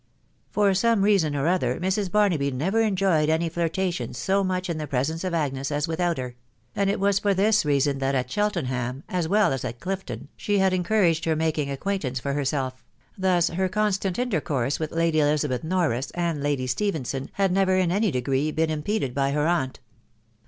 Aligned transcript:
For 0.49 0.73
some 0.73 1.03
reason 1.03 1.35
or 1.35 1.45
other 1.47 1.79
Mrs. 1.79 2.09
Barnaby 2.11 2.49
never 2.49 2.81
enjoyed 2.81 3.29
my 3.29 3.49
flirtation 3.49 4.15
so 4.15 4.43
much 4.43 4.67
in 4.67 4.79
the 4.79 4.87
presence 4.87 5.23
of 5.23 5.35
Agnes 5.35 5.71
as 5.71 5.87
without 5.87 6.17
ha; 6.17 6.29
and 6.75 6.89
it 6.89 6.99
was 6.99 7.19
for 7.19 7.35
this 7.35 7.63
reason 7.65 7.99
that 7.99 8.15
at 8.15 8.31
Cheltenham, 8.31 9.03
as 9.07 9.27
well 9.27 9.51
tf 9.51 9.63
it 9.63 9.79
Clifton, 9.79 10.29
she 10.35 10.57
had 10.57 10.73
encouraged 10.73 11.25
her 11.25 11.35
making 11.35 11.69
acquaintance 11.69 12.19
for 12.19 12.33
her. 12.33 12.45
self; 12.45 12.83
thus 13.15 13.49
her 13.49 13.69
constant 13.69 14.17
intercourse 14.17 14.79
with 14.79 14.91
Lady 14.91 15.19
Elizabeth 15.19 15.63
Nor 15.63 15.89
ris 15.89 16.09
and 16.15 16.41
Lady 16.41 16.65
Stephenson 16.65 17.29
had 17.33 17.51
never 17.51 17.77
in 17.77 17.91
any 17.91 18.09
degree 18.09 18.49
been 18.49 18.71
Im 18.71 18.81
peded 18.81 19.13
by 19.13 19.33
her 19.33 19.45
aunt. 19.47 19.81